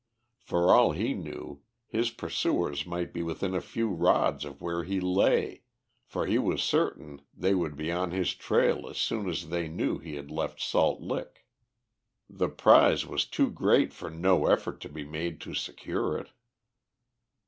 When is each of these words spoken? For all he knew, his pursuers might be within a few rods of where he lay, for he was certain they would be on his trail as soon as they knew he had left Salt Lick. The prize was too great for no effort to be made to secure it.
For 0.39 0.73
all 0.73 0.93
he 0.93 1.13
knew, 1.13 1.61
his 1.85 2.09
pursuers 2.09 2.87
might 2.87 3.13
be 3.13 3.21
within 3.21 3.53
a 3.53 3.61
few 3.61 3.89
rods 3.91 4.45
of 4.45 4.59
where 4.59 4.83
he 4.83 4.99
lay, 4.99 5.61
for 6.07 6.25
he 6.25 6.39
was 6.39 6.63
certain 6.63 7.21
they 7.37 7.53
would 7.53 7.75
be 7.75 7.91
on 7.91 8.09
his 8.09 8.33
trail 8.33 8.89
as 8.89 8.97
soon 8.97 9.29
as 9.29 9.49
they 9.49 9.67
knew 9.67 9.99
he 9.99 10.15
had 10.15 10.31
left 10.31 10.59
Salt 10.59 11.01
Lick. 11.01 11.45
The 12.27 12.49
prize 12.49 13.05
was 13.05 13.25
too 13.25 13.51
great 13.51 13.93
for 13.93 14.09
no 14.09 14.47
effort 14.47 14.81
to 14.81 14.89
be 14.89 15.03
made 15.05 15.39
to 15.41 15.53
secure 15.53 16.17
it. 16.17 16.31